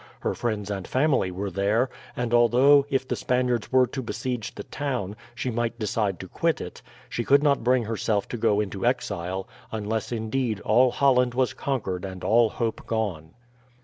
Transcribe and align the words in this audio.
Her 0.21 0.33
friends 0.33 0.71
and 0.71 0.87
family 0.87 1.29
were 1.29 1.51
there; 1.51 1.87
and 2.15 2.33
although, 2.33 2.87
if 2.89 3.07
the 3.07 3.15
Spaniards 3.15 3.71
were 3.71 3.85
to 3.85 4.01
besiege 4.01 4.55
the 4.55 4.63
town, 4.63 5.15
she 5.35 5.51
might 5.51 5.77
decide 5.77 6.19
to 6.21 6.27
quit 6.27 6.59
it, 6.59 6.81
she 7.07 7.23
could 7.23 7.43
not 7.43 7.63
bring 7.63 7.83
herself 7.83 8.27
to 8.29 8.37
go 8.37 8.59
into 8.59 8.83
exile, 8.83 9.47
unless 9.71 10.11
indeed 10.11 10.59
all 10.61 10.89
Holland 10.89 11.35
was 11.35 11.53
conquered 11.53 12.03
and 12.03 12.23
all 12.23 12.49
hope 12.49 12.87
gone. 12.87 13.35